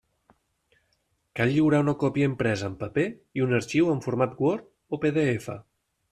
Cal 1.39 1.51
lliurar 1.57 1.81
una 1.83 1.93
còpia 2.03 2.29
impresa 2.29 2.65
en 2.69 2.77
paper 2.79 3.05
i 3.39 3.43
un 3.47 3.53
arxiu 3.57 3.91
en 3.97 4.01
format 4.05 4.33
Word 4.47 4.65
o 4.97 5.01
PDF. 5.05 5.51